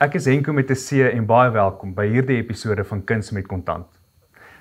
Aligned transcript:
Ek 0.00 0.14
is 0.16 0.24
Henko 0.24 0.54
met 0.56 0.70
'n 0.72 0.80
C 0.80 1.04
en 1.12 1.26
baie 1.28 1.50
welkom 1.52 1.90
by 1.92 2.06
hierdie 2.08 2.38
episode 2.40 2.84
van 2.88 3.02
Kuns 3.04 3.32
met 3.36 3.46
Kontant. 3.46 3.86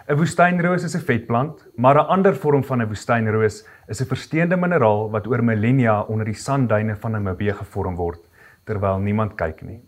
'n 0.10 0.18
Woestynroos 0.20 0.84
is 0.84 0.96
'n 0.96 1.06
vetplant, 1.10 1.64
maar 1.78 1.96
'n 1.96 2.10
ander 2.12 2.36
vorm 2.36 2.62
van 2.62 2.82
'n 2.82 2.88
woestynroos 2.88 3.64
is 3.88 4.02
'n 4.02 4.10
versteende 4.12 4.58
mineraal 4.58 5.10
wat 5.10 5.28
oor 5.28 5.42
millennia 5.42 6.02
onder 6.02 6.26
die 6.26 6.34
sandduine 6.34 6.96
van 6.96 7.12
Namibië 7.12 7.54
gevorm 7.54 7.96
word 7.96 8.20
terwyl 8.66 9.00
niemand 9.00 9.38
kyk 9.38 9.62
nie. 9.62 9.82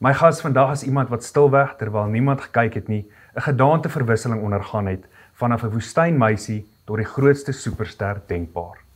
My 0.00 0.14
gas 0.14 0.40
vandag 0.40 0.72
is 0.72 0.84
iemand 0.84 1.10
wat 1.10 1.22
stilweg 1.22 1.76
terwyl 1.76 2.08
niemand 2.08 2.40
gekyk 2.40 2.74
het 2.74 2.88
nie, 2.88 3.10
'n 3.36 3.40
gedaanteverwisseling 3.40 4.42
ondergaan 4.42 4.86
het 4.86 5.04
vanaf 5.34 5.64
'n 5.64 5.70
woestynmeisie 5.70 6.64
tot 6.86 6.96
die 6.96 7.04
grootste 7.04 7.52
superster 7.52 8.22
denkbaar. 8.26 8.87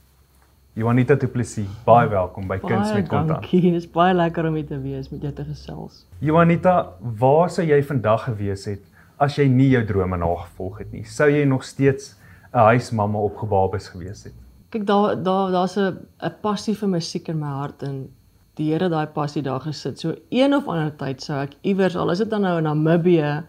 Juanita 0.73 1.19
Du 1.21 1.29
Plessis, 1.29 1.69
baie 1.85 2.07
welkom 2.09 2.47
by 2.49 2.57
Kuns 2.63 2.95
met 2.97 3.05
Kontant. 3.05 3.43
Dankie, 3.43 3.59
dit 3.61 3.75
is 3.77 3.85
baie 3.93 4.15
lekker 4.17 4.47
om 4.49 4.55
hier 4.57 4.65
te 4.71 4.79
wees 4.81 5.11
met 5.13 5.27
jou 5.27 5.33
te 5.37 5.45
gesels. 5.45 5.99
Juanita, 6.25 6.73
waar 7.21 7.53
sou 7.53 7.67
jy 7.69 7.77
vandag 7.85 8.25
gewees 8.31 8.65
het 8.71 8.81
as 9.21 9.37
jy 9.37 9.45
nie 9.53 9.67
jou 9.75 9.83
drome 9.91 10.17
nagevolg 10.17 10.79
het 10.81 10.95
nie? 10.97 11.05
Sou 11.05 11.29
jy 11.29 11.43
nog 11.45 11.67
steeds 11.69 12.15
'n 12.55 12.65
huismamma 12.71 13.21
op 13.21 13.37
gebabes 13.37 13.91
gewees 13.93 14.25
het? 14.25 14.33
Kyk, 14.73 14.87
daar 14.89 15.23
daar 15.23 15.53
daar's 15.53 15.77
'n 15.77 16.09
'n 16.25 16.35
passie 16.41 16.75
vir 16.75 16.89
musiek 16.89 17.29
in 17.29 17.39
my 17.39 17.53
hart 17.53 17.83
en 17.83 18.09
die 18.57 18.73
Here 18.73 18.89
daai 18.89 19.07
passie 19.07 19.43
daar 19.43 19.61
gesit. 19.61 20.01
So 20.01 20.15
een 20.31 20.55
of 20.55 20.67
ander 20.69 20.97
tyd 20.97 21.21
sou 21.21 21.37
ek 21.43 21.53
iewers 21.61 21.97
al 21.97 22.11
is 22.11 22.19
dit 22.19 22.31
dan 22.31 22.41
nou 22.41 22.57
in 22.57 22.65
Namibië 22.65 23.45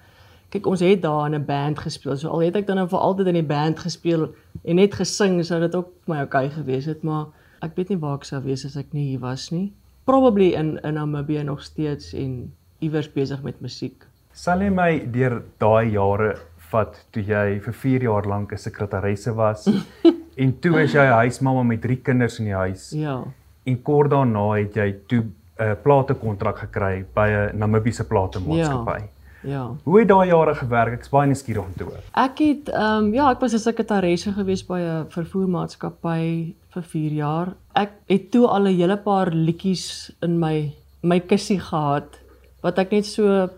kyk 0.53 0.67
ons 0.69 0.83
het 0.85 1.01
daar 1.01 1.25
in 1.25 1.35
'n 1.35 1.45
band 1.45 1.79
gespeel. 1.79 2.17
So 2.17 2.29
al 2.29 2.45
het 2.45 2.55
ek 2.55 2.67
dan 2.67 2.77
nou 2.77 2.87
vir 2.87 2.99
altyd 2.99 3.27
in 3.27 3.39
die 3.41 3.49
band 3.55 3.79
gespeel 3.79 4.29
en 4.63 4.75
net 4.75 4.93
gesing, 4.93 5.45
sou 5.45 5.59
dit 5.59 5.75
ook 5.75 5.89
my 6.05 6.21
okay 6.21 6.49
gewees 6.49 6.85
het, 6.85 7.03
maar 7.03 7.25
ek 7.61 7.75
weet 7.75 7.89
nie 7.89 7.97
waar 7.97 8.15
ek 8.15 8.23
sou 8.23 8.41
wees 8.43 8.65
as 8.65 8.77
ek 8.77 8.93
nie 8.93 9.09
hier 9.09 9.19
was 9.19 9.51
nie. 9.51 9.73
Probably 10.05 10.53
in 10.53 10.79
in 10.83 10.93
Namibia 10.93 11.43
nog 11.43 11.61
steeds 11.61 12.13
en 12.13 12.53
iewers 12.79 13.09
besig 13.13 13.43
met 13.43 13.61
musiek. 13.61 14.05
Sal 14.33 14.61
jy 14.61 14.69
my 14.69 15.11
deur 15.11 15.43
daai 15.59 15.91
jare 15.91 16.37
vat 16.71 17.05
toe 17.11 17.23
jy 17.23 17.59
vir 17.59 17.73
4 17.73 18.01
jaar 18.01 18.27
lank 18.27 18.51
'n 18.51 18.57
sekretaresse 18.57 19.33
was 19.35 19.67
en 20.43 20.59
toe 20.59 20.81
is 20.81 20.93
jy 20.93 21.05
huismamma 21.05 21.63
met 21.63 21.81
3 21.81 22.01
kinders 22.01 22.39
in 22.39 22.45
die 22.45 22.55
huis. 22.55 22.91
Ja. 22.91 23.23
En 23.65 23.81
kort 23.81 24.11
daarna 24.11 24.51
het 24.57 24.75
jy 24.75 24.95
toe 25.07 25.21
'n 25.21 25.33
uh, 25.59 25.75
platekontrak 25.83 26.57
gekry 26.57 27.05
by 27.15 27.27
'n 27.29 27.57
Namibiese 27.57 28.03
platemaatskappy. 28.03 28.99
Ja. 28.99 29.22
Ja. 29.43 29.75
Hoe 29.83 29.99
het 29.99 30.07
daai 30.07 30.27
jare 30.27 30.55
gewerk? 30.55 30.93
Ek's 30.99 31.11
baie 31.11 31.27
nuuskierig 31.27 31.65
om 31.65 31.73
te 31.77 31.83
hoor. 31.83 31.99
Ek 32.15 32.39
het 32.39 32.69
ehm 32.71 33.09
um, 33.09 33.13
ja, 33.13 33.29
ek 33.31 33.41
was 33.43 33.53
'n 33.53 33.59
sekretaresse 33.59 34.31
gewees 34.31 34.63
by 34.65 34.79
'n 34.79 35.05
vervoermaatskappy 35.09 36.53
vir 36.73 36.83
4 36.83 37.11
jaar. 37.11 37.53
Ek 37.75 37.91
het 38.07 38.31
toe 38.31 38.47
al 38.47 38.67
'n 38.67 38.77
hele 38.77 38.97
paar 38.97 39.31
liedjies 39.31 40.11
in 40.21 40.39
my 40.39 40.71
my 41.01 41.19
kussie 41.19 41.59
gehad 41.59 42.19
wat 42.61 42.77
ek 42.79 42.91
net 42.91 43.05
so 43.05 43.49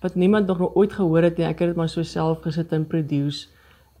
wat 0.00 0.14
niemand 0.14 0.46
nog 0.46 0.74
ooit 0.74 0.92
gehoor 0.92 1.22
het 1.22 1.38
nie. 1.38 1.46
Ek 1.46 1.58
het 1.58 1.68
dit 1.68 1.76
maar 1.76 1.88
so 1.88 2.02
self 2.02 2.40
gesit 2.42 2.72
en 2.72 2.86
produce. 2.86 3.48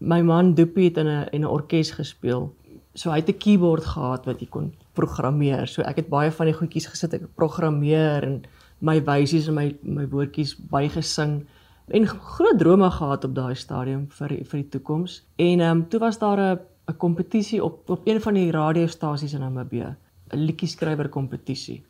My 0.00 0.22
man 0.22 0.54
Doopie 0.54 0.88
het 0.88 0.96
in 0.96 1.06
'n 1.06 1.28
in 1.32 1.40
'n 1.42 1.46
orkes 1.46 1.90
gespeel. 1.90 2.52
So 2.94 3.10
hy 3.10 3.16
het 3.16 3.28
'n 3.28 3.38
keyboard 3.38 3.84
gehad 3.84 4.24
wat 4.26 4.40
jy 4.40 4.46
kon 4.46 4.72
programmeer. 4.94 5.66
So 5.66 5.82
ek 5.82 5.96
het 5.96 6.08
baie 6.08 6.30
van 6.30 6.46
die 6.46 6.54
goedjies 6.54 6.86
gesit 6.86 7.14
ek 7.14 7.34
programmeer 7.34 8.22
en 8.22 8.44
my 8.78 9.00
wysies 9.04 9.48
en 9.48 9.54
my 9.54 9.76
my 9.82 10.06
woordjies 10.06 10.56
bygesing 10.70 11.46
en 11.88 12.06
groot 12.06 12.58
drome 12.58 12.90
gehad 12.90 13.24
op 13.24 13.34
daai 13.34 13.54
stadium 13.54 14.06
vir 14.18 14.28
vir 14.44 14.60
die 14.62 14.68
toekoms. 14.68 15.22
En 15.36 15.60
ehm 15.60 15.70
um, 15.70 15.88
toe 15.88 16.00
was 16.00 16.18
daar 16.18 16.40
'n 16.40 16.58
'n 16.88 16.96
kompetisie 16.96 17.64
op 17.64 17.90
op 17.90 18.00
een 18.04 18.20
van 18.20 18.34
die 18.34 18.50
radiostasies 18.50 19.32
in 19.32 19.40
Namibië, 19.40 19.96
'n 20.32 20.44
liedjie 20.46 20.68
skrywer 20.68 21.08
kompetisie. 21.08 21.82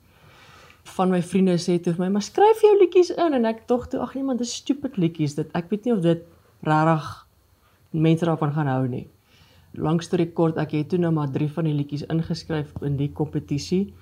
Van 0.84 1.10
my 1.10 1.22
vriende 1.22 1.56
sê 1.58 1.80
toe 1.80 1.94
vir 1.94 2.04
my, 2.04 2.08
"Maar 2.08 2.22
skryf 2.22 2.60
jou 2.60 2.78
liedjies 2.78 3.10
in." 3.10 3.32
En 3.32 3.44
ek 3.44 3.66
tog 3.66 3.88
toe, 3.88 4.00
"Ag 4.00 4.14
nee 4.14 4.24
man, 4.24 4.36
dis 4.36 4.54
stupid 4.54 4.96
liedjies. 4.96 5.34
Dit 5.34 5.48
ek 5.52 5.70
weet 5.70 5.84
nie 5.84 5.94
of 5.94 6.00
dit 6.00 6.22
regtig 6.62 7.26
mense 7.90 8.24
daarvan 8.24 8.52
gaan 8.52 8.66
hou 8.66 8.88
nie." 8.88 9.08
Langs 9.72 10.08
toe 10.08 10.18
rekord, 10.18 10.56
ek 10.56 10.70
het 10.70 10.88
toe 10.88 10.98
nou 10.98 11.12
maar 11.12 11.30
3 11.30 11.50
van 11.50 11.64
die 11.64 11.74
liedjies 11.74 12.06
ingeskryf 12.06 12.72
in 12.82 12.96
die 12.96 13.12
kompetisie. 13.12 13.94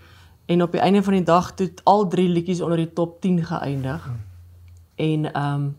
En 0.47 0.63
op 0.63 0.73
die 0.73 0.81
einde 0.81 1.03
van 1.03 1.13
die 1.13 1.23
dag 1.23 1.53
het 1.57 1.81
al 1.85 2.09
drie 2.09 2.29
liedjies 2.29 2.61
onder 2.61 2.77
die 2.77 2.93
top 2.93 3.21
10 3.21 3.45
geëindig. 3.45 4.05
Hmm. 4.05 4.21
En 4.95 5.33
ehm 5.33 5.55
um, 5.55 5.77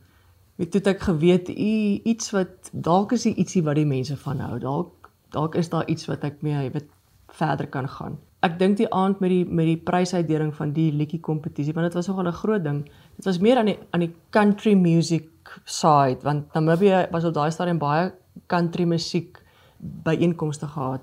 weet 0.56 0.72
toe 0.72 0.82
ek 0.82 1.02
geweet 1.02 1.50
u 1.50 2.00
iets 2.04 2.32
wat 2.32 2.70
dalk 2.72 3.12
is 3.12 3.26
ietsie 3.26 3.64
wat 3.64 3.76
die 3.76 3.86
mense 3.90 4.18
van 4.18 4.40
hou. 4.40 4.60
Dalk 4.60 5.10
dalk 5.34 5.56
is 5.56 5.70
daar 5.70 5.88
iets 5.90 6.06
wat 6.06 6.24
ek 6.24 6.42
mee 6.46 6.70
weet 6.70 6.90
verder 7.34 7.68
kan 7.68 7.90
gaan. 7.90 8.20
Ek 8.46 8.60
dink 8.60 8.78
die 8.78 8.90
aand 8.94 9.20
met 9.24 9.32
die 9.32 9.46
met 9.46 9.66
die 9.66 9.78
prysuitdeling 9.78 10.52
van 10.56 10.74
die 10.76 10.92
liedjie 10.94 11.20
kompetisie 11.20 11.74
want 11.74 11.88
dit 11.90 11.98
was 11.98 12.08
nogal 12.08 12.28
'n 12.28 12.40
groot 12.42 12.64
ding. 12.64 12.84
Dit 13.16 13.26
was 13.26 13.40
meer 13.40 13.58
aan 13.58 13.66
die 13.66 13.78
aan 13.92 14.00
die 14.00 14.16
country 14.30 14.74
music 14.74 15.30
side 15.66 16.20
want 16.22 16.54
Namibia 16.54 17.08
was 17.12 17.24
op 17.24 17.34
daai 17.34 17.52
stadium 17.52 17.78
baie 17.78 18.12
country 18.48 18.86
musiek 18.86 19.42
byeenkomste 19.80 20.68
gehad. 20.68 21.02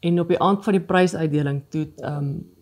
En 0.00 0.20
op 0.20 0.28
die 0.28 0.40
aand 0.40 0.64
van 0.64 0.72
die 0.72 0.86
prysuitdeling 0.86 1.62
toe 1.68 1.88
ehm 1.96 2.16
um, 2.16 2.56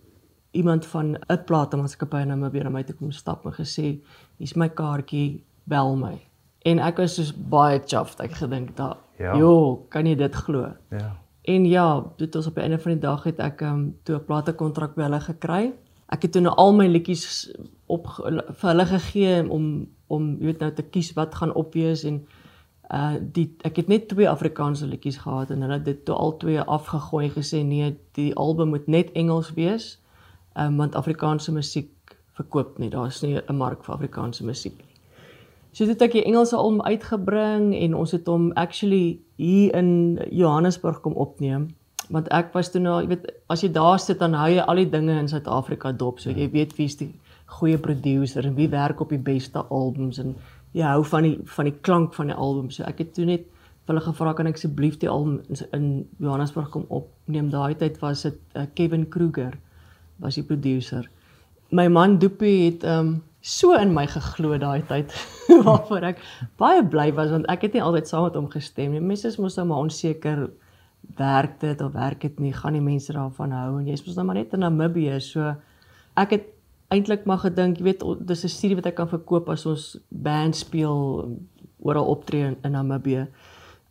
iemand 0.56 0.86
van 0.86 1.16
'n 1.16 1.44
platenmaatskappy 1.44 2.24
na 2.24 2.36
my 2.36 2.50
weer 2.50 2.64
na 2.64 2.70
my 2.70 2.82
toe 2.82 2.96
kom 2.96 3.12
stap 3.12 3.44
en 3.46 3.52
gesê, 3.52 4.00
"Hier's 4.36 4.54
my 4.54 4.68
kaartjie, 4.68 5.44
bel 5.64 5.96
my." 5.96 6.18
En 6.64 6.78
ek 6.78 6.96
was 6.96 7.14
soos 7.14 7.32
baie 7.32 7.80
chuffed. 7.86 8.20
Ek 8.20 8.32
gedink, 8.32 8.76
"Da, 8.76 8.96
ja. 9.18 9.36
jo, 9.36 9.86
kan 9.88 10.06
jy 10.06 10.14
dit 10.14 10.34
glo?" 10.34 10.72
Ja. 10.90 11.16
En 11.42 11.64
ja, 11.64 12.04
dit 12.16 12.34
was 12.34 12.46
op 12.46 12.54
die 12.54 12.62
einde 12.62 12.78
van 12.78 12.92
die 12.92 13.00
dag 13.00 13.22
het 13.22 13.38
ek 13.38 13.60
um 13.60 13.96
toe 14.02 14.16
'n 14.16 14.24
platekontrak 14.24 14.94
by 14.94 15.02
hulle 15.02 15.20
gekry. 15.20 15.72
Ek 16.08 16.22
het 16.22 16.32
toe 16.32 16.40
nou 16.42 16.54
al 16.54 16.72
my 16.72 16.86
liedjies 16.86 17.52
op 17.86 18.06
vir 18.58 18.68
hulle 18.70 18.86
gegee 18.86 19.50
om 19.50 19.86
om 20.06 20.36
jy 20.38 20.44
weet 20.44 20.60
nou 20.60 20.72
te 20.72 20.82
kies 20.82 21.12
wat 21.12 21.34
gaan 21.34 21.54
opwees 21.54 22.04
en 22.04 22.26
uh 22.94 23.14
die 23.18 23.56
ek 23.66 23.76
het 23.76 23.88
net 23.88 24.08
twee 24.08 24.28
Afrikaanse 24.30 24.86
liedjies 24.86 25.16
gehad 25.18 25.50
en 25.50 25.60
hulle 25.60 25.78
het 25.80 25.84
dit 25.84 26.04
toe 26.04 26.14
al 26.14 26.36
twee 26.36 26.60
afgegooi 26.60 27.30
gesê 27.30 27.62
nee, 27.64 27.96
die 28.12 28.34
album 28.34 28.68
moet 28.68 28.86
net 28.86 29.12
Engels 29.12 29.52
wees 29.54 29.98
um, 30.56 30.76
want 30.76 30.94
Afrikaanse 30.94 31.52
musiek 31.52 32.16
verkoop 32.36 32.78
nie. 32.78 32.90
Daar's 32.90 33.22
nie 33.22 33.40
'n 33.40 33.56
mark 33.56 33.84
vir 33.84 33.94
Afrikaanse 33.94 34.44
musiek 34.44 34.76
nie. 34.78 34.96
So 35.72 35.84
dit 35.86 36.02
ek 36.02 36.12
die 36.12 36.24
Engelse 36.24 36.56
album 36.56 36.80
uitgebring 36.80 37.74
en 37.74 37.94
ons 37.94 38.12
het 38.12 38.26
hom 38.26 38.52
actually 38.56 39.18
hier 39.36 39.74
in 39.76 40.18
Johannesburg 40.30 41.00
kom 41.00 41.12
opneem 41.12 41.68
want 42.08 42.28
ek 42.28 42.52
was 42.54 42.70
toe 42.70 42.80
nou, 42.80 43.00
jy 43.02 43.08
weet, 43.08 43.24
as 43.50 43.64
jy 43.64 43.68
daar 43.74 43.98
sit 43.98 44.20
dan 44.22 44.34
hou 44.38 44.48
jy 44.48 44.62
al 44.62 44.76
die 44.76 44.90
dinge 44.90 45.18
in 45.18 45.28
Suid-Afrika 45.28 45.92
dop. 45.92 46.20
So 46.22 46.30
jy 46.30 46.46
weet 46.52 46.76
wie's 46.78 46.96
die 46.96 47.10
goeie 47.58 47.78
producer 47.82 48.46
en 48.46 48.54
wie 48.54 48.68
werk 48.70 49.00
op 49.00 49.10
die 49.10 49.18
beste 49.18 49.64
albums 49.74 50.20
en 50.22 50.36
jy 50.72 50.86
hou 50.86 51.02
van 51.04 51.22
die 51.26 51.36
van 51.56 51.68
die 51.68 51.74
klank 51.88 52.14
van 52.14 52.30
die 52.30 52.38
album. 52.38 52.70
So 52.70 52.86
ek 52.86 53.02
het 53.02 53.14
toe 53.14 53.26
net 53.28 53.46
hulle 53.86 54.02
gevra 54.02 54.32
kan 54.34 54.48
ek 54.50 54.58
asseblief 54.58 54.98
die 55.02 55.10
album 55.10 55.40
in 55.76 56.06
Johannesburg 56.18 56.72
kom 56.74 56.86
opneem. 56.88 57.50
Daai 57.52 57.76
tyd 57.78 58.00
was 58.02 58.24
dit 58.26 58.38
uh, 58.56 58.64
Kevin 58.74 59.06
Kruger 59.10 59.54
was 60.22 60.38
die 60.38 60.44
producer. 60.46 61.08
My 61.70 61.88
man 61.88 62.18
Doopie 62.18 62.70
het 62.70 62.84
um 62.84 63.22
so 63.46 63.76
in 63.78 63.92
my 63.94 64.06
geglo 64.10 64.58
daai 64.58 64.82
tyd 64.88 65.12
waarvoor 65.66 66.08
ek 66.08 66.22
baie 66.58 66.82
bly 66.82 67.12
was 67.14 67.30
want 67.30 67.46
ek 67.52 67.68
het 67.68 67.76
nie 67.76 67.82
altyd 67.82 68.08
saam 68.10 68.26
met 68.26 68.38
hom 68.38 68.48
gestem 68.50 68.94
nie. 68.94 69.02
Mense 69.02 69.28
is 69.30 69.38
mos 69.38 69.58
nou 69.58 69.68
maar 69.70 69.84
onseker 69.86 70.48
werk 71.16 71.60
dit 71.60 71.80
of 71.80 71.92
werk 71.94 72.20
dit 72.24 72.40
nie, 72.42 72.52
gaan 72.52 72.74
die 72.74 72.82
mense 72.82 73.14
daarvan 73.14 73.54
hou 73.54 73.78
en 73.78 73.86
jy's 73.86 74.02
mos 74.06 74.18
nou 74.18 74.26
maar 74.26 74.40
net 74.40 74.54
in 74.56 74.64
Namibië. 74.64 75.20
So 75.22 75.54
ek 76.18 76.34
het 76.34 76.48
eintlik 76.94 77.26
maar 77.26 77.42
gedink, 77.42 77.78
jy 77.78 77.86
weet, 77.86 78.02
dis 78.26 78.44
'n 78.44 78.48
studie 78.48 78.76
wat 78.76 78.86
ek 78.86 78.96
kan 78.96 79.08
verkoop 79.08 79.48
as 79.50 79.66
ons 79.66 79.98
band 80.10 80.56
speel 80.56 81.30
oral 81.78 82.06
optree 82.06 82.46
in, 82.46 82.56
in 82.64 82.72
Namibië. 82.72 83.26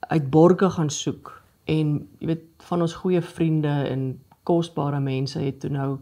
Uit 0.10 0.30
borge 0.30 0.70
gaan 0.70 0.90
soek 0.90 1.32
en 1.66 2.08
jy 2.20 2.28
weet 2.28 2.44
van 2.68 2.82
ons 2.82 2.94
goeie 2.94 3.22
vriende 3.22 3.74
en 3.90 4.20
kosbare 4.44 5.00
mense 5.00 5.40
het 5.40 5.60
toe 5.60 5.70
nou 5.70 5.98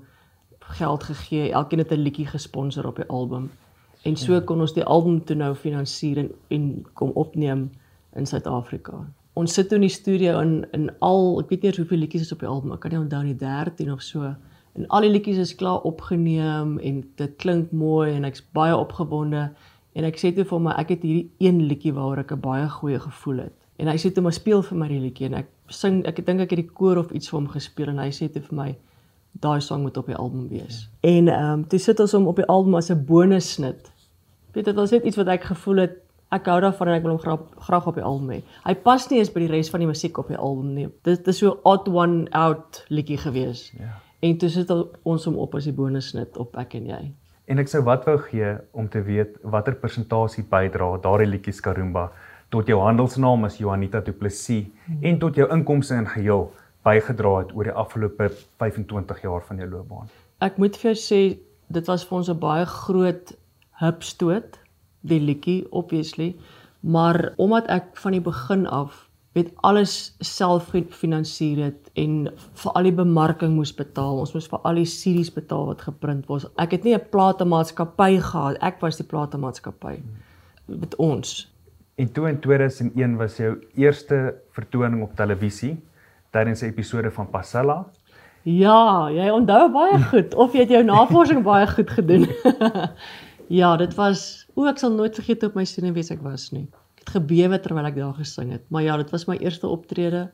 geld 0.77 1.03
gegee. 1.03 1.51
Elkeen 1.51 1.79
het 1.79 1.91
'n 1.91 1.99
liedjie 1.99 2.27
gesponsor 2.27 2.87
op 2.87 2.95
die 2.95 3.07
album. 3.07 3.51
En 4.03 4.15
so 4.15 4.33
ja. 4.33 4.41
kon 4.41 4.59
ons 4.59 4.73
die 4.73 4.83
album 4.83 5.23
toe 5.23 5.35
nou 5.35 5.55
finansier 5.55 6.17
en, 6.17 6.31
en 6.47 6.85
kom 6.93 7.09
opneem 7.09 7.69
in 8.15 8.25
Suid-Afrika. 8.25 9.05
Ons 9.33 9.53
sit 9.53 9.69
toe 9.69 9.77
in 9.79 9.87
die 9.87 9.89
studio 9.89 10.39
in 10.39 10.65
in 10.71 10.89
al, 10.99 11.39
ek 11.41 11.49
weet 11.49 11.61
nie 11.61 11.71
hoeveel 11.77 11.97
liedjies 11.97 12.21
is 12.21 12.31
op 12.31 12.39
die 12.39 12.49
album. 12.49 12.71
Ek 12.71 12.79
kan 12.79 12.91
nie 12.91 12.99
onthou 12.99 13.23
nie 13.23 13.35
13 13.35 13.91
of 13.91 14.01
so. 14.01 14.35
En 14.73 14.87
al 14.87 15.01
die 15.01 15.09
liedjies 15.09 15.37
is 15.37 15.55
klaar 15.55 15.81
opgeneem 15.81 16.77
en 16.79 17.03
dit 17.15 17.35
klink 17.37 17.71
mooi 17.71 18.11
en 18.13 18.23
ek's 18.25 18.43
baie 18.57 18.75
opgewonde. 18.77 19.47
En 19.93 20.05
ek 20.09 20.17
sê 20.19 20.33
toe 20.35 20.45
vir 20.49 20.63
my 20.67 20.75
ek 20.81 20.95
het 20.95 21.03
hierdie 21.05 21.29
een 21.39 21.61
liedjie 21.69 21.93
waaroor 21.93 22.23
ek 22.25 22.31
'n 22.33 22.41
baie 22.41 22.69
goeie 22.69 22.99
gevoel 22.99 23.43
het. 23.45 23.53
En 23.77 23.87
hy 23.87 23.97
sê 23.97 24.11
toe 24.13 24.23
maar 24.23 24.33
speel 24.33 24.61
vir 24.61 24.77
my 24.77 24.87
die 24.87 24.99
liedjie 24.99 25.25
en 25.25 25.33
ek 25.33 25.49
sing 25.69 26.05
ek 26.05 26.25
dink 26.25 26.41
ek 26.41 26.49
het 26.49 26.59
die 26.59 26.73
koor 26.73 26.97
of 26.97 27.11
iets 27.11 27.29
vir 27.29 27.39
hom 27.39 27.47
gespeel 27.47 27.89
en 27.89 27.99
hy 27.99 28.09
sê 28.11 28.29
toe 28.31 28.41
vir 28.41 28.55
my 28.55 28.75
daai 29.39 29.61
sang 29.61 29.81
moet 29.81 29.97
op 29.97 30.05
die 30.05 30.15
album 30.15 30.47
wees. 30.49 30.89
Ja. 31.01 31.09
En 31.09 31.27
ehm 31.27 31.51
um, 31.51 31.67
toe 31.67 31.79
sit 31.79 31.99
ons 31.99 32.11
hom 32.11 32.27
op 32.27 32.35
die 32.35 32.45
album 32.45 32.75
as 32.75 32.89
'n 32.91 33.05
bonussnit. 33.05 33.91
Weet 34.53 34.65
dit 34.65 34.75
was 34.75 34.91
net 34.91 35.03
iets 35.03 35.15
wat 35.15 35.27
ek 35.27 35.43
gevoel 35.43 35.75
het 35.75 36.03
ek 36.33 36.45
hou 36.45 36.59
daarvan 36.61 36.87
en 36.87 36.93
ek 36.93 37.03
wil 37.05 37.11
hom 37.11 37.19
graag 37.21 37.39
graag 37.67 37.87
op 37.87 37.95
die 37.95 38.03
album 38.03 38.29
hê. 38.29 38.41
Hy 38.65 38.73
pas 38.75 39.09
nie 39.09 39.19
eens 39.19 39.31
by 39.33 39.39
die 39.39 39.51
res 39.51 39.69
van 39.69 39.79
die 39.79 39.89
musiek 39.89 40.17
op 40.17 40.27
die 40.27 40.37
album 40.37 40.73
nie. 40.73 40.87
Dit 41.05 41.27
is 41.27 41.37
so 41.37 41.59
odd 41.63 41.87
one 41.87 42.27
out 42.31 42.85
liedjie 42.89 43.17
gewees. 43.17 43.71
Ja. 43.77 43.99
En 44.19 44.37
toe 44.37 44.49
sit 44.49 44.71
ons 45.03 45.25
hom 45.25 45.37
op 45.37 45.55
as 45.55 45.63
die 45.63 45.75
bonussnit 45.75 46.37
op 46.37 46.57
ek 46.57 46.73
en 46.79 46.85
jy. 46.85 47.03
En 47.51 47.59
ek 47.59 47.67
sou 47.67 47.83
wat 47.83 48.05
wou 48.07 48.17
gee 48.29 48.53
om 48.71 48.87
te 48.89 49.01
weet 49.03 49.35
watter 49.43 49.75
persentasie 49.75 50.45
bydra 50.49 50.93
daardie 51.03 51.27
liedjies 51.27 51.59
Karumba 51.61 52.11
tot 52.53 52.69
jou 52.69 52.79
handelsnaam 52.79 53.43
as 53.45 53.57
Juanita 53.59 53.99
Du 54.05 54.13
Plessis 54.13 54.69
hmm. 54.85 55.01
en 55.01 55.19
tot 55.19 55.35
jou 55.35 55.49
inkomste 55.51 55.97
in 55.97 56.07
geheel 56.07 56.47
bygedra 56.83 57.37
het 57.39 57.53
oor 57.55 57.69
die 57.69 57.77
afgelope 57.83 58.29
25 58.61 59.21
jaar 59.23 59.43
van 59.47 59.57
jou 59.57 59.69
loopbaan. 59.69 60.11
Ek 60.43 60.57
moet 60.57 60.77
vir 60.77 60.91
jou 60.91 60.99
sê 60.99 61.21
dit 61.73 61.87
was 61.87 62.03
vir 62.05 62.17
ons 62.17 62.29
'n 62.29 62.39
baie 62.39 62.65
groot 62.65 63.33
hupstoot 63.81 64.59
die 65.01 65.19
liedjie 65.19 65.65
obviously, 65.71 66.35
maar 66.79 67.33
omdat 67.37 67.67
ek 67.67 67.97
van 67.97 68.11
die 68.11 68.21
begin 68.21 68.67
af 68.67 69.09
weet 69.33 69.53
alles 69.65 70.15
self 70.21 70.69
gefinansier 70.69 71.63
het 71.63 71.89
en 71.97 72.29
vir 72.61 72.75
al 72.77 72.83
die 72.83 72.93
bemarking 72.93 73.55
moes 73.55 73.73
betaal. 73.73 74.19
Ons 74.19 74.33
moes 74.33 74.47
vir 74.47 74.59
al 74.63 74.75
die 74.75 74.85
series 74.85 75.31
betaal 75.33 75.65
wat 75.71 75.81
geprint 75.81 76.27
was. 76.29 76.45
Ek 76.57 76.71
het 76.71 76.83
nie 76.83 76.93
'n 76.93 77.09
platemaatskappy 77.09 78.19
gehad. 78.19 78.57
Ek 78.61 78.81
was 78.81 78.97
die 78.97 79.07
platemaatskappy 79.07 80.01
met 80.67 80.95
ons. 80.95 81.49
En 81.95 82.11
toe 82.11 82.29
in 82.29 82.39
2001 82.39 83.17
was 83.17 83.37
jou 83.37 83.59
eerste 83.75 84.35
vertoning 84.51 85.03
op 85.03 85.15
televisie 85.15 85.77
tydens 86.33 86.61
'n 86.61 86.73
episode 86.73 87.11
van 87.11 87.29
Passella. 87.29 87.85
Ja, 88.43 89.09
jy 89.09 89.29
onthou 89.31 89.71
baie 89.71 89.99
goed 90.11 90.35
of 90.35 90.53
jy 90.53 90.65
het 90.65 90.69
jou 90.69 90.83
navorsing 90.83 91.43
baie 91.43 91.67
goed 91.67 91.89
gedoen. 91.89 92.27
ja, 93.61 93.77
dit 93.77 93.93
was 93.95 94.47
o, 94.55 94.65
ek 94.67 94.81
sal 94.81 94.91
nooit 94.91 95.15
vergeet 95.15 95.43
op 95.47 95.55
my 95.55 95.63
senuwees 95.65 96.11
ek 96.11 96.21
was 96.25 96.51
nie 96.51 96.67
het 97.03 97.13
gebewe 97.17 97.59
terwyl 97.59 97.87
ek 97.89 97.99
daar 97.99 98.15
gesing 98.15 98.51
het. 98.55 98.63
Maar 98.71 98.83
ja, 98.87 98.97
dit 98.97 99.11
was 99.11 99.27
my 99.27 99.37
eerste 99.37 99.67
optrede 99.67 100.29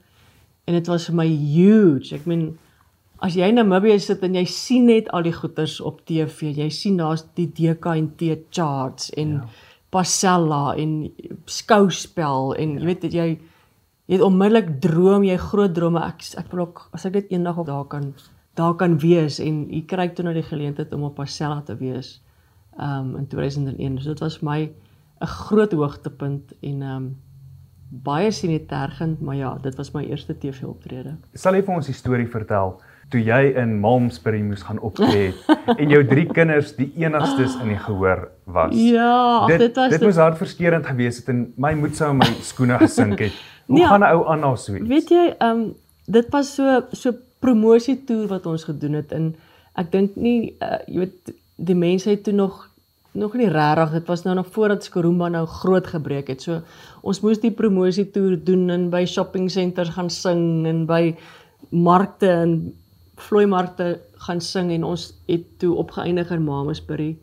en 0.69 0.77
dit 0.77 0.87
was 0.87 1.07
vir 1.09 1.17
my 1.17 1.27
huge. 1.27 2.13
Ek 2.15 2.27
meen 2.29 2.51
as 3.25 3.35
jy 3.35 3.49
in 3.49 3.59
Namibië 3.59 3.97
sit 3.99 4.23
en 4.23 4.37
jy 4.37 4.45
sien 4.47 4.85
net 4.87 5.09
al 5.15 5.25
die 5.25 5.35
goeters 5.35 5.79
op 5.83 6.03
TV, 6.07 6.53
jy 6.55 6.69
sien 6.71 6.99
daar's 7.01 7.25
die 7.35 7.49
DKNT 7.49 8.45
charts 8.55 9.09
en 9.19 9.39
ja. 9.41 9.47
Passella 9.89 10.75
en 10.77 11.09
skouspel 11.49 12.53
en 12.61 12.75
ja. 12.75 12.83
jy 12.83 12.89
weet 12.91 13.07
dat 13.07 13.15
jy 13.17 13.29
jy 14.09 14.17
het 14.17 14.25
onmiddellik 14.25 14.73
droom 14.81 15.23
jy 15.23 15.37
groot 15.37 15.73
drome. 15.73 16.01
Ek 16.01 16.25
ek 16.41 16.49
wil 16.51 16.65
ook 16.65 16.87
as 16.97 17.05
ek 17.05 17.13
dit 17.19 17.37
eendag 17.37 17.61
op 17.61 17.69
daar 17.69 17.85
kan 17.87 18.13
daar 18.57 18.75
kan 18.75 18.97
wees 18.99 19.37
en 19.39 19.67
jy 19.69 19.85
kry 19.87 20.09
toe 20.11 20.25
nou 20.25 20.33
die 20.35 20.43
geleentheid 20.43 20.93
om 20.97 21.05
op 21.07 21.15
Passella 21.21 21.61
te 21.61 21.77
wees 21.79 22.17
um 22.79 23.15
in 23.19 23.27
2001 23.29 24.01
so 24.01 24.09
dit 24.09 24.19
was 24.25 24.41
my 24.41 24.71
'n 25.21 25.27
groot 25.27 25.71
hoogtepunt 25.71 26.53
en 26.63 26.81
um, 26.81 27.07
baie 27.89 28.31
sinetergend, 28.31 29.21
maar 29.21 29.35
ja, 29.35 29.57
dit 29.61 29.75
was 29.75 29.91
my 29.91 30.03
eerste 30.05 30.37
TV-optrede. 30.37 31.15
Sal 31.33 31.57
jy 31.57 31.63
vir 31.65 31.75
ons 31.75 31.89
die 31.89 31.97
storie 31.97 32.27
vertel 32.29 32.77
toe 33.09 33.21
jy 33.25 33.39
in 33.57 33.77
Malmesbury 33.81 34.41
moes 34.45 34.63
gaan 34.67 34.79
optree 34.85 35.31
en 35.79 35.89
jou 35.89 36.01
drie 36.07 36.27
kinders 36.29 36.75
die 36.77 36.89
enigstes 37.01 37.55
in 37.63 37.73
die 37.73 37.79
gehoor 37.81 38.27
was? 38.45 38.75
Ja, 38.77 39.45
dit, 39.49 39.63
dit 39.65 39.79
was 39.79 39.93
dit 39.95 40.05
moes 40.05 40.19
hartverskeurende 40.21 40.91
gewees 40.91 41.21
het 41.21 41.31
en 41.33 41.47
my 41.57 41.73
moed 41.79 41.97
sou 41.97 42.11
in 42.13 42.21
my 42.21 42.29
skoene 42.45 42.77
gesink 42.81 43.23
het. 43.25 43.35
Hoe 43.69 43.77
nee, 43.77 43.87
gaan 43.87 44.05
'n 44.05 44.11
ou 44.13 44.27
aan 44.29 44.39
na 44.45 44.55
so 44.55 44.75
iets? 44.75 44.87
Weet 44.87 45.09
jy, 45.09 45.25
ehm 45.37 45.49
um, 45.49 45.75
dit 46.05 46.29
was 46.29 46.55
so 46.55 46.81
so 46.91 47.13
promosie 47.39 47.97
toer 48.05 48.27
wat 48.27 48.45
ons 48.45 48.63
gedoen 48.63 48.93
het 48.99 49.11
en 49.11 49.35
ek 49.79 49.91
dink 49.91 50.15
nie 50.15 50.55
uh, 50.61 50.81
jy 50.87 51.05
weet 51.05 51.33
die 51.55 51.75
mense 51.77 52.09
het 52.09 52.23
toe 52.23 52.33
nog 52.33 52.67
nog 53.13 53.33
nie 53.33 53.49
regtig 53.49 53.91
dit 53.91 54.07
was 54.07 54.23
nou 54.23 54.35
nog 54.35 54.47
voordat 54.53 54.83
Skorumba 54.83 55.29
nou 55.29 55.45
groot 55.45 55.87
gebreek 55.87 56.27
het. 56.27 56.41
So 56.41 56.61
ons 57.01 57.21
moes 57.21 57.41
die 57.41 57.51
promosie 57.51 58.05
toer 58.11 58.37
doen 58.37 58.69
en 58.69 58.89
by 58.89 59.05
shopping 59.05 59.49
centers 59.51 59.89
gaan 59.89 60.09
sing 60.09 60.67
en 60.69 60.85
by 60.85 61.15
markte 61.69 62.29
en 62.29 62.73
vloei 63.21 63.45
markte 63.45 63.99
gaan 64.25 64.41
sing 64.41 64.71
en 64.71 64.83
ons 64.83 65.13
het 65.27 65.45
toe 65.59 65.75
opgeëindig 65.75 66.31
in 66.31 66.43
Mamesbury 66.43 67.17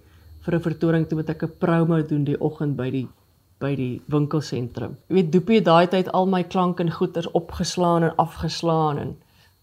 vir 0.47 0.55
'n 0.55 0.67
vertoning 0.69 1.07
toe 1.09 1.17
met 1.17 1.31
ek 1.31 1.43
'n 1.43 1.57
promo 1.59 2.03
doen 2.03 2.25
die 2.25 2.41
oggend 2.41 2.77
by 2.77 2.91
die 2.91 3.09
by 3.59 3.75
die 3.77 4.03
winkelsentrum. 4.13 4.97
Jy 5.09 5.15
weet 5.15 5.33
Doopie 5.33 5.63
daai 5.63 5.87
tyd 5.89 6.13
al 6.13 6.27
my 6.27 6.43
klank 6.45 6.81
en 6.81 6.91
goeters 6.91 7.31
opgeslaan 7.31 8.03
en 8.03 8.17
afgeslaan 8.17 8.99
en 8.99 9.17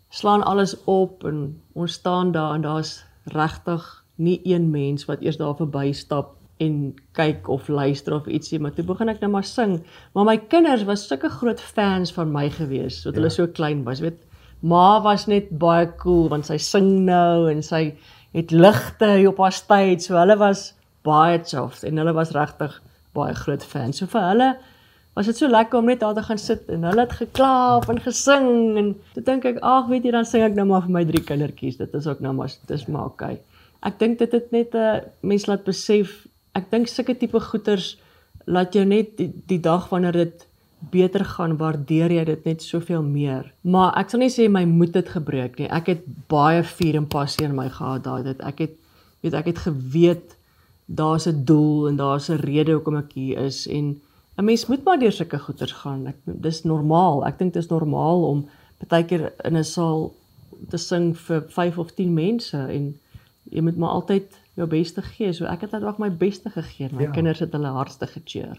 slaan 0.10 0.44
alles 0.44 0.76
op 0.86 1.24
en 1.24 1.62
ons 1.74 1.94
staan 1.94 2.32
daar 2.32 2.56
en 2.56 2.62
daar's 2.62 3.04
regtig 3.24 4.04
nie 4.16 4.40
een 4.44 4.70
mens 4.72 5.06
wat 5.06 5.22
eers 5.22 5.38
daar 5.38 5.56
verby 5.56 5.92
stap 5.92 6.36
en 6.62 6.94
kyk 7.18 7.48
of 7.48 7.68
luister 7.68 8.14
of 8.14 8.28
ietsie 8.28 8.60
maar 8.60 8.74
toe 8.74 8.86
begin 8.86 9.10
ek 9.10 9.24
nou 9.24 9.32
maar 9.34 9.48
sing 9.48 9.80
maar 10.14 10.28
my 10.28 10.38
kinders 10.38 10.86
was 10.90 11.08
sulke 11.08 11.30
groot 11.30 11.62
fans 11.62 12.14
van 12.14 12.32
my 12.32 12.46
gewees 12.54 13.02
wat 13.08 13.16
ja. 13.16 13.20
hulle 13.20 13.32
so 13.34 13.48
klein 13.48 13.84
was 13.88 14.04
weet 14.06 14.22
ma 14.64 15.02
was 15.04 15.28
net 15.28 15.52
baie 15.60 15.90
cool 16.00 16.30
want 16.32 16.48
sy 16.48 16.58
sing 16.58 17.04
nou 17.08 17.50
en 17.52 17.62
sy 17.66 17.84
het 18.34 18.52
ligte 18.52 19.10
op 19.30 19.42
haar 19.44 19.56
stage 19.56 20.06
so 20.08 20.18
hulle 20.18 20.38
was 20.40 20.72
baie 21.04 21.42
soft 21.46 21.84
en 21.84 22.00
hulle 22.00 22.14
was 22.16 22.32
regtig 22.32 22.80
baie 23.14 23.34
groot 23.38 23.64
fans. 23.64 24.00
So 24.00 24.10
vir 24.10 24.30
hulle 24.32 24.50
was 25.14 25.28
dit 25.30 25.38
so 25.38 25.50
lekker 25.52 25.78
om 25.78 25.90
net 25.92 26.02
daar 26.02 26.16
te 26.18 26.24
gaan 26.26 26.40
sit 26.42 26.70
en 26.74 26.88
hulle 26.88 27.04
het 27.06 27.18
geklaap 27.20 27.90
en 27.92 28.00
gesing 28.02 28.48
en 28.82 28.94
toe 29.14 29.24
dink 29.26 29.46
ek 29.46 29.60
ag 29.62 29.90
weet 29.92 30.08
jy 30.08 30.14
dan 30.16 30.26
sing 30.26 30.46
ek 30.46 30.56
nou 30.58 30.66
maar 30.72 30.86
vir 30.88 30.96
my 30.96 31.04
drie 31.10 31.22
kindertjies. 31.28 31.78
Dit 31.82 31.94
is 32.00 32.08
ook 32.10 32.24
nou 32.26 32.34
maar 32.38 32.56
dis 32.72 32.88
maar 32.88 33.12
okay. 33.12 33.38
Ek 33.86 34.00
dink 34.00 34.18
dit 34.24 34.32
het 34.32 34.52
net 34.56 34.74
'n 34.74 34.78
eh, 34.78 35.04
mens 35.22 35.46
laat 35.46 35.64
besef 35.68 36.26
ek 36.56 36.72
dink 36.72 36.88
sulke 36.88 37.18
tipe 37.18 37.40
goeters 37.40 37.98
laat 38.46 38.74
jou 38.74 38.86
net 38.86 39.18
die, 39.18 39.32
die 39.48 39.60
dag 39.60 39.90
wanneer 39.90 40.12
dit 40.12 40.48
beter 40.92 41.26
gaan 41.26 41.58
waardeer 41.58 42.12
jy 42.12 42.24
dit 42.26 42.46
net 42.46 42.62
soveel 42.62 43.04
meer 43.04 43.52
maar 43.62 43.94
ek 44.00 44.10
sal 44.10 44.24
nie 44.24 44.32
sê 44.34 44.48
my 44.52 44.64
moed 44.70 44.96
het 45.00 45.12
gebreek 45.16 45.60
nie 45.60 45.70
ek 45.70 45.92
het 45.94 46.08
baie 46.32 46.64
vuur 46.64 47.00
en 47.02 47.10
passie 47.18 47.46
in 47.48 47.56
my 47.56 47.70
gehad 47.70 48.04
daai 48.08 48.24
dit 48.24 48.42
ek 48.42 48.66
het 48.66 48.80
weet 49.24 49.38
ek 49.40 49.52
het 49.52 49.62
geweet 49.68 50.36
daar's 50.86 51.28
'n 51.28 51.46
doel 51.46 51.88
en 51.90 51.96
daar's 51.96 52.30
'n 52.30 52.42
rede 52.44 52.74
hoekom 52.74 52.98
ek 52.98 53.14
hier 53.14 53.46
is 53.46 53.68
en 53.68 54.02
'n 54.38 54.46
mens 54.46 54.68
moet 54.68 54.84
maar 54.84 55.00
deur 55.00 55.12
sulke 55.12 55.40
goeters 55.40 55.72
gaan 55.84 56.08
ek 56.08 56.18
dis 56.26 56.64
normaal 56.64 57.26
ek 57.26 57.40
dink 57.40 57.54
dit 57.54 57.64
is 57.64 57.70
normaal 57.70 58.24
om 58.24 58.46
baie 58.90 59.06
keer 59.06 59.32
in 59.44 59.58
'n 59.58 59.64
saal 59.64 60.14
te 60.70 60.78
sing 60.78 61.16
vir 61.18 61.44
5 61.50 61.78
of 61.78 61.92
10 61.92 62.14
mense 62.14 62.58
en 62.58 62.96
jy 63.52 63.62
moet 63.62 63.78
maar 63.78 63.90
altyd 63.90 64.40
jou 64.54 64.68
beste 64.70 65.02
gee. 65.02 65.34
So 65.34 65.46
ek 65.50 65.66
het 65.66 65.72
net 65.72 65.84
ook 65.84 66.00
my 66.02 66.10
beste 66.12 66.50
gegee. 66.54 66.90
My 66.92 67.08
ja. 67.08 67.12
kinders 67.16 67.40
het 67.44 67.52
hulle 67.56 67.74
hardste 67.76 68.08
gecheer. 68.08 68.58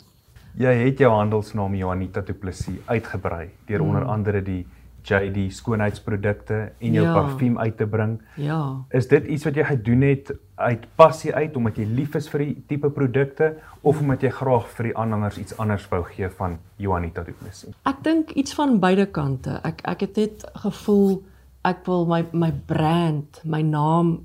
Jy 0.54 0.72
het 0.84 1.00
jou 1.02 1.10
handelsnaam 1.10 1.74
Joanita 1.74 2.22
Du 2.22 2.34
Plessis 2.38 2.78
uitgebrei 2.86 3.48
deur 3.66 3.82
mm. 3.82 3.88
onder 3.88 4.04
andere 4.04 4.42
die 4.42 4.62
JD 5.04 5.50
skoonheidsprodukte 5.52 6.58
en 6.78 6.94
jou 6.96 7.04
ja. 7.04 7.12
parfuum 7.12 7.58
uit 7.58 7.76
te 7.76 7.86
bring. 7.86 8.14
Ja. 8.40 8.60
Is 8.94 9.08
dit 9.10 9.26
iets 9.26 9.44
wat 9.44 9.58
jy 9.58 9.66
gedoen 9.68 10.06
het 10.06 10.30
uit 10.54 10.86
passie 10.96 11.34
uit 11.34 11.56
omdat 11.58 11.76
jy 11.82 11.88
lief 11.90 12.14
is 12.14 12.30
vir 12.30 12.46
die 12.46 12.54
tipe 12.70 12.88
produkte 12.94 13.50
of 13.82 14.00
omdat 14.00 14.22
jy 14.24 14.30
graag 14.32 14.70
vir 14.78 14.88
die 14.88 14.96
aanhangers 14.96 15.40
iets 15.42 15.58
anders 15.58 15.84
wou 15.90 16.04
gee 16.08 16.30
van 16.38 16.56
Joanita 16.80 17.26
Du 17.26 17.34
Plessis? 17.36 17.74
Ek 17.84 18.00
dink 18.06 18.32
iets 18.38 18.54
van 18.56 18.78
beide 18.80 19.06
kante. 19.10 19.58
Ek 19.66 19.82
ek 19.90 20.06
het 20.06 20.22
net 20.22 20.46
gevoel 20.64 21.18
ek 21.64 21.84
wil 21.88 22.06
my 22.06 22.22
my 22.32 22.52
brand, 22.68 23.40
my 23.44 23.62
naam 23.64 24.20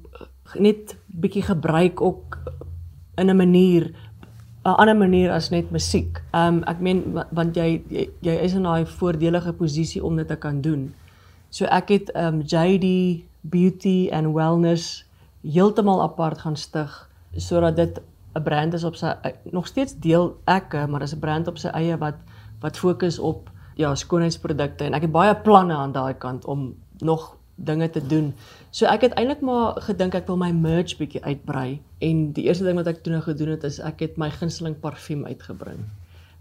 net 0.60 0.96
bietjie 1.08 1.44
gebruik 1.48 2.02
ook 2.02 2.38
in 3.20 3.30
'n 3.30 3.36
manier 3.36 3.92
'n 4.66 4.76
ander 4.76 4.96
manier 4.96 5.32
as 5.32 5.50
net 5.50 5.72
musiek. 5.72 6.22
Ehm 6.34 6.48
um, 6.48 6.64
ek 6.64 6.80
meen 6.80 7.24
want 7.32 7.56
jy, 7.56 7.82
jy 7.90 8.10
jy 8.22 8.36
is 8.44 8.54
in 8.54 8.64
daai 8.64 8.86
voordelige 8.86 9.54
posisie 9.54 10.04
om 10.04 10.16
dit 10.16 10.28
te 10.28 10.36
kan 10.36 10.62
doen. 10.62 10.94
So 11.50 11.66
ek 11.66 11.90
het 11.90 12.12
ehm 12.12 12.40
um, 12.40 12.42
JD 12.42 13.24
Beauty 13.42 14.10
and 14.12 14.34
Wellness 14.36 15.06
heeltemal 15.44 16.02
apart 16.04 16.38
gaan 16.38 16.56
stig 16.56 17.10
sodat 17.38 17.76
dit 17.76 18.02
'n 18.36 18.44
brand 18.44 18.74
is 18.74 18.84
op 18.84 18.96
sy 18.96 19.14
nog 19.52 19.68
steeds 19.68 19.96
deel 20.00 20.38
ek, 20.46 20.74
maar 20.88 21.00
dis 21.00 21.16
'n 21.16 21.20
brand 21.20 21.48
op 21.48 21.58
sy 21.58 21.68
eie 21.68 21.98
wat 21.98 22.16
wat 22.62 22.78
fokus 22.78 23.20
op 23.20 23.50
ja, 23.76 23.96
skoonheidsprodukte 23.96 24.84
en 24.84 24.94
ek 24.94 25.02
het 25.02 25.12
baie 25.12 25.36
planne 25.36 25.74
aan 25.74 25.92
daai 25.92 26.14
kant 26.14 26.46
om 26.46 26.76
nog 27.00 27.39
dinge 27.66 27.90
te 27.90 28.02
doen. 28.08 28.34
So 28.72 28.88
ek 28.90 29.08
het 29.08 29.16
eintlik 29.20 29.42
maar 29.46 29.80
gedink 29.84 30.16
ek 30.16 30.28
wil 30.28 30.40
my 30.40 30.52
merch 30.56 30.98
bietjie 31.00 31.24
uitbrei 31.24 31.82
en 32.06 32.30
die 32.34 32.48
eerste 32.48 32.68
ding 32.68 32.80
wat 32.80 32.88
ek 32.92 33.02
toe 33.04 33.14
nou 33.14 33.24
gedoen 33.26 33.56
het 33.56 33.66
is 33.68 33.80
ek 33.84 34.04
het 34.06 34.20
my 34.22 34.30
gunsteling 34.34 34.78
parfuum 34.80 35.26
uitgebring. 35.28 35.88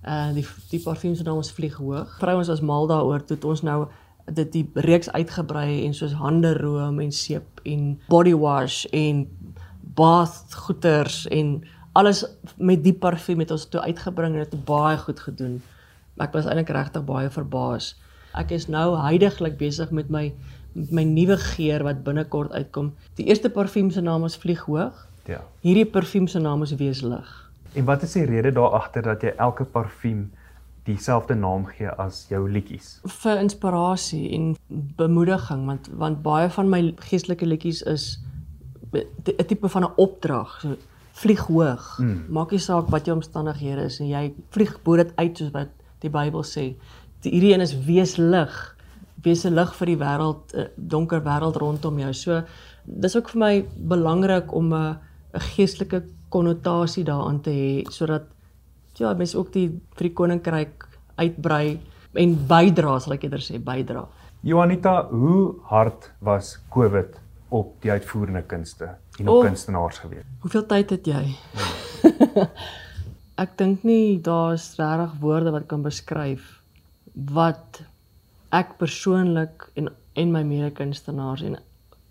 Uh 0.07 0.31
die 0.37 0.47
die 0.71 0.83
parfuum 0.83 1.17
se 1.19 1.27
naam 1.27 1.41
is 1.43 1.51
Vlieg 1.55 1.79
Hoog. 1.81 2.19
Vrouens 2.21 2.51
was 2.53 2.63
mal 2.63 2.87
daaroor 2.87 3.25
toe 3.25 3.39
ons 3.51 3.65
nou 3.67 3.87
dit 4.29 4.53
die 4.53 4.65
reeks 4.75 5.11
uitgebrei 5.11 5.85
en 5.87 5.95
soos 5.97 6.13
hande 6.21 6.53
room 6.59 7.01
en 7.01 7.13
seep 7.13 7.63
en 7.65 7.95
body 8.13 8.35
wash 8.37 8.85
en 8.93 9.25
bath 9.99 10.55
goeders 10.55 11.25
en 11.33 11.63
alles 11.99 12.25
met 12.57 12.85
die 12.85 12.95
parfuum 12.95 13.41
het 13.43 13.51
ons 13.51 13.67
toe 13.73 13.81
uitgebring 13.81 14.37
en 14.37 14.45
dit 14.45 14.65
baie 14.65 14.99
goed 15.01 15.21
gedoen. 15.21 15.59
Ek 16.23 16.35
was 16.37 16.47
eintlik 16.47 16.71
regtig 16.75 17.05
baie 17.09 17.31
verbaas. 17.31 17.95
Ek 18.39 18.53
is 18.55 18.69
nou 18.71 18.93
heidaglik 19.01 19.57
besig 19.59 19.91
met 19.95 20.11
my 20.13 20.29
my 20.73 21.05
nuwe 21.05 21.37
geur 21.37 21.83
wat 21.83 22.03
binnekort 22.05 22.53
uitkom. 22.53 22.93
Die 23.15 23.27
eerste 23.27 23.51
parfuum 23.51 23.91
se 23.91 24.01
naam 24.01 24.25
is 24.25 24.37
Vlieg 24.37 24.65
Hoog. 24.67 25.07
Ja. 25.27 25.43
Hierdie 25.61 25.87
parfuum 25.87 26.29
se 26.29 26.39
naam 26.39 26.63
is 26.63 26.75
Weeslig. 26.77 27.29
En 27.73 27.85
wat 27.85 28.03
is 28.03 28.13
die 28.13 28.25
rede 28.25 28.53
daar 28.53 28.77
agter 28.79 29.03
dat 29.03 29.23
jy 29.23 29.35
elke 29.37 29.65
parfuum 29.65 30.31
dieselfde 30.89 31.35
naam 31.35 31.67
gee 31.67 31.91
as 32.01 32.27
jou 32.31 32.47
liedjies? 32.51 32.99
Vir 33.05 33.41
inspirasie 33.43 34.31
en 34.37 34.55
bemoediging 34.97 35.67
want 35.67 35.91
want 35.93 36.23
baie 36.23 36.49
van 36.51 36.69
my 36.69 36.95
geestelike 37.11 37.47
liedjies 37.47 37.83
is 37.83 38.19
'n 38.93 39.47
tipe 39.47 39.69
van 39.69 39.85
'n 39.85 39.93
opdrag. 39.97 40.61
So 40.61 40.77
vlieg 41.19 41.47
hoog. 41.47 41.99
Mm. 41.99 42.25
Maak 42.29 42.51
nie 42.55 42.63
saak 42.63 42.91
wat 42.95 43.07
jou 43.09 43.17
omstandighede 43.17 43.89
is 43.91 43.99
en 44.03 44.11
jy 44.11 44.33
vlieg 44.55 44.75
bo 44.83 44.97
dit 44.97 45.13
uit 45.17 45.41
soos 45.41 45.53
wat 45.55 45.71
die 46.05 46.11
Bybel 46.11 46.45
sê. 46.47 46.67
Die 47.25 47.33
hierdie 47.35 47.55
een 47.55 47.65
is 47.65 47.75
wees 47.87 48.17
lig. 48.17 48.59
Wees 49.23 49.45
'n 49.45 49.55
lig 49.55 49.75
vir 49.75 49.87
die 49.87 49.97
wêreld, 49.97 50.55
'n 50.55 50.69
donker 50.77 51.21
wêreld 51.21 51.57
rondom 51.57 51.99
jou. 51.99 52.13
So 52.13 52.43
dis 52.85 53.17
ook 53.17 53.29
vir 53.29 53.41
my 53.41 53.65
belangrik 53.77 54.53
om 54.53 54.73
'n 54.73 54.99
'n 55.35 55.41
geestelike 55.55 56.03
konnotasie 56.29 57.05
daaraan 57.05 57.41
te 57.41 57.51
hê 57.51 57.91
sodat 57.91 58.25
ja, 58.99 59.15
mense 59.15 59.39
ook 59.39 59.53
die 59.53 59.69
vir 59.69 60.09
die 60.09 60.15
koninkryk 60.15 60.89
uitbrei 61.17 61.81
en 62.15 62.35
bydra, 62.49 62.99
sal 63.01 63.15
ek 63.15 63.25
eerder 63.25 63.43
sê, 63.45 63.59
bydra. 63.63 64.07
Johanita, 64.47 65.09
hoe 65.11 65.55
hard 65.71 66.11
was 66.21 66.59
COVID 66.71 67.19
op 67.49 67.75
die 67.83 67.91
uitvoerende 67.91 68.43
kunste 68.43 68.97
en 69.19 69.29
op 69.29 69.35
oh, 69.35 69.45
kunstenaars 69.45 69.99
gewees? 69.99 70.27
Hoeveel 70.41 70.67
tyd 70.67 70.91
het 70.91 71.07
jy? 71.07 71.23
ek 73.43 73.55
dink 73.59 73.85
nie 73.87 74.19
daar's 74.25 74.73
regtig 74.79 75.15
woorde 75.23 75.55
wat 75.55 75.69
kan 75.71 75.83
beskryf 75.83 76.59
wat 77.35 77.83
ek 78.55 78.79
persoonlik 78.79 79.69
en 79.77 79.91
en 80.19 80.33
my 80.35 80.43
mede-kunstenaars 80.43 81.45
en 81.47 81.59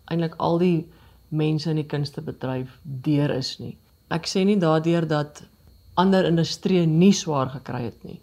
eintlik 0.07 0.37
al 0.39 0.61
die 0.61 0.85
mense 1.29 1.69
in 1.69 1.81
die 1.81 1.89
kunstebedryf 1.91 2.77
deur 2.83 3.33
is 3.35 3.57
nie. 3.59 3.73
Ek 4.13 4.29
sê 4.31 4.45
nie 4.47 4.55
daardeur 4.61 5.07
dat 5.09 5.41
ander 5.99 6.27
industrieë 6.29 6.85
nie 6.87 7.11
swaar 7.11 7.51
gekry 7.51 7.83
het 7.89 8.05
nie. 8.07 8.19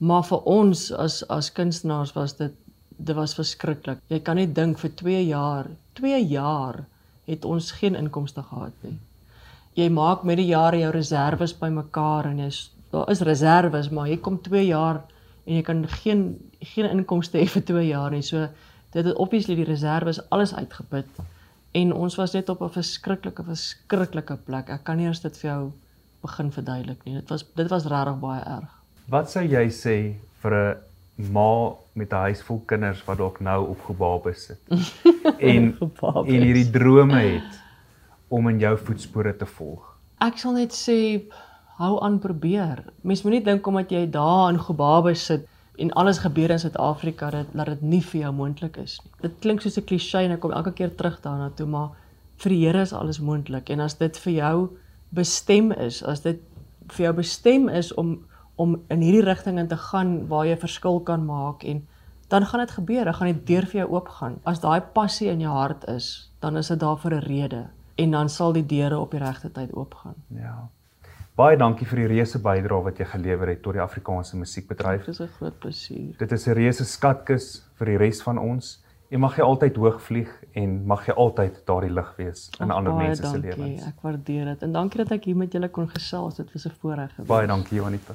Maar 0.00 0.24
vir 0.30 0.48
ons 0.48 0.88
as 0.96 1.20
as 1.28 1.52
kunstenaars 1.52 2.14
was 2.16 2.38
dit 2.40 2.56
dit 3.02 3.16
was 3.16 3.34
verskriklik. 3.34 4.00
Jy 4.08 4.20
kan 4.22 4.38
net 4.38 4.54
dink 4.54 4.78
vir 4.78 4.92
2 5.00 5.22
jaar, 5.26 5.68
2 5.98 6.18
jaar 6.30 6.84
het 7.26 7.44
ons 7.44 7.70
geen 7.80 7.96
inkomste 7.98 8.44
gehad 8.46 8.84
nie. 8.86 8.98
Jy 9.74 9.88
maak 9.90 10.22
met 10.28 10.38
die 10.38 10.50
jare 10.52 10.78
jou 10.78 10.90
reserves 10.94 11.54
bymekaar 11.58 12.30
en 12.30 12.44
jy's 12.44 12.68
daar 12.92 13.08
is 13.10 13.22
reserves, 13.24 13.88
maar 13.90 14.08
jy 14.08 14.18
kom 14.20 14.38
2 14.38 14.66
jaar 14.66 15.00
en 15.46 15.54
jy 15.58 15.62
kan 15.62 15.86
geen 15.88 16.24
geen 16.60 16.90
inkomste 16.90 17.38
hê 17.38 17.46
vir 17.50 17.62
2 17.62 17.86
jaar 17.88 18.10
nie. 18.10 18.22
So 18.22 18.48
dit 18.92 19.04
het 19.04 19.14
obviously 19.16 19.56
die 19.58 19.68
reserves 19.68 20.20
alles 20.30 20.54
uitgeput 20.54 21.08
en 21.72 21.92
ons 21.92 22.16
was 22.20 22.34
net 22.36 22.48
op 22.48 22.62
'n 22.62 22.70
verskriklike 22.70 23.42
verskriklike 23.42 24.36
plek. 24.36 24.68
Ek 24.68 24.84
kan 24.84 24.96
nie 24.96 25.06
eens 25.06 25.20
dit 25.20 25.38
vir 25.38 25.50
jou 25.50 25.72
begin 26.22 26.52
verduidelik 26.52 27.04
nie. 27.04 27.14
Dit 27.14 27.28
was 27.30 27.44
dit 27.56 27.68
was 27.68 27.86
regtig 27.86 28.18
baie 28.20 28.40
erg. 28.40 28.70
Wat 29.08 29.30
sou 29.30 29.44
jy 29.44 29.66
sê 29.68 30.14
vir 30.42 30.52
'n 30.54 30.76
ma 31.32 31.72
met 31.94 32.12
'n 32.12 32.16
huis 32.16 32.42
vol 32.42 32.62
kinders 32.66 33.04
wat 33.06 33.18
dalk 33.18 33.40
nou 33.40 33.68
opgebabe 33.68 34.34
sit 34.34 34.60
en 35.52 35.76
en 36.26 36.42
hierdie 36.42 36.70
drome 36.70 37.20
het 37.20 37.60
om 38.28 38.48
in 38.48 38.58
jou 38.58 38.78
voetspore 38.78 39.36
te 39.36 39.46
volg? 39.46 39.82
Ek 40.20 40.38
sal 40.38 40.52
net 40.52 40.72
sê 40.72 41.22
hou 41.78 42.00
aan 42.04 42.18
probeer. 42.18 42.84
Mens 43.02 43.22
moenie 43.22 43.42
dink 43.44 43.66
omdat 43.66 43.90
jy 43.90 44.06
daar 44.10 44.50
in 44.52 44.60
gebabe 44.60 45.14
sit 45.14 45.48
en 45.80 45.92
alles 45.92 46.18
gebeur 46.18 46.50
in 46.50 46.60
Suid-Afrika 46.60 47.30
dat 47.30 47.46
dat 47.52 47.66
dit 47.66 47.82
nie 47.82 48.02
vir 48.02 48.20
jou 48.20 48.32
moontlik 48.32 48.76
is 48.76 48.98
nie. 49.04 49.12
Dit 49.22 49.38
klink 49.40 49.60
soos 49.60 49.78
'n 49.78 49.84
klise 49.84 50.18
en 50.18 50.32
ek 50.32 50.40
kom 50.40 50.52
elke 50.52 50.72
keer 50.72 50.94
terug 50.94 51.20
daarna 51.20 51.50
toe, 51.56 51.66
maar 51.66 51.90
vir 52.36 52.50
die 52.50 52.66
Here 52.66 52.80
is 52.80 52.92
alles 52.92 53.20
moontlik 53.20 53.70
en 53.70 53.80
as 53.80 53.94
dit 53.94 54.18
vir 54.18 54.32
jou 54.32 54.68
bestem 55.10 55.72
is, 55.72 56.02
as 56.02 56.20
dit 56.20 56.40
vir 56.88 57.04
jou 57.04 57.12
bestem 57.12 57.68
is 57.68 57.94
om 57.94 58.18
om 58.56 58.76
in 58.90 59.00
hierdie 59.00 59.24
rigting 59.24 59.58
in 59.58 59.68
te 59.68 59.76
gaan 59.76 60.28
waar 60.28 60.46
jy 60.46 60.56
verskil 60.56 61.00
kan 61.00 61.24
maak 61.26 61.64
en 61.64 61.86
dan 62.28 62.46
gaan 62.46 62.60
dit 62.60 62.70
gebeur, 62.70 63.04
dan 63.04 63.14
gaan 63.14 63.32
die 63.32 63.44
deur 63.44 63.66
vir 63.66 63.80
jou 63.80 63.88
oopgaan. 63.92 64.38
As 64.44 64.60
daai 64.60 64.80
passie 64.80 65.28
in 65.28 65.40
jou 65.40 65.52
hart 65.52 65.84
is, 65.88 66.30
dan 66.40 66.56
is 66.56 66.68
dit 66.68 66.80
daar 66.80 66.96
vir 66.96 67.14
'n 67.14 67.24
rede 67.26 67.66
en 67.96 68.10
dan 68.10 68.28
sal 68.28 68.52
die 68.52 68.66
deure 68.66 68.98
op 68.98 69.10
die 69.10 69.20
regte 69.20 69.52
tyd 69.52 69.74
oopgaan. 69.74 70.14
Ja. 70.28 70.68
Baie 71.32 71.56
dankie 71.56 71.86
vir 71.88 72.02
die 72.02 72.08
reuse 72.10 72.36
bydrae 72.44 72.84
wat 72.84 72.98
jy 73.00 73.06
gelewer 73.08 73.48
het 73.48 73.62
tot 73.64 73.72
die 73.78 73.80
Afrikaanse 73.80 74.36
musiekbedryf. 74.36 75.06
Dit 75.06 75.14
is 75.14 75.20
'n 75.20 75.30
groot 75.38 75.58
plesier. 75.58 76.16
Dit 76.18 76.32
is 76.32 76.46
'n 76.46 76.52
reuse 76.52 76.84
skatkis 76.84 77.64
vir 77.78 77.86
die 77.86 77.96
res 77.96 78.22
van 78.22 78.38
ons. 78.38 78.82
En 79.10 79.20
mag 79.20 79.36
jy 79.36 79.42
altyd 79.42 79.76
hoog 79.76 80.00
vlieg 80.00 80.30
en 80.54 80.86
mag 80.86 81.06
jy 81.06 81.12
altyd 81.14 81.66
daardie 81.66 81.90
lig 81.90 82.16
wees 82.16 82.50
in 82.60 82.70
Ach, 82.70 82.76
ander 82.76 82.94
mense 82.94 83.26
se 83.26 83.38
lewens. 83.38 83.86
Ek 83.86 84.00
waardeer 84.02 84.44
dit. 84.44 84.62
En 84.62 84.72
dankie 84.72 84.98
dat 84.98 85.12
ek 85.12 85.24
hier 85.24 85.36
met 85.36 85.52
julle 85.52 85.68
kon 85.68 85.88
gesels. 85.88 86.36
Dit 86.36 86.52
was 86.52 86.66
'n 86.66 86.72
voorreg. 86.80 87.16
Baie 87.26 87.46
dankie 87.46 87.78
Jonita. 87.78 88.14